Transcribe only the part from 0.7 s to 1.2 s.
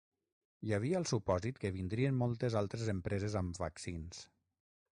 havia el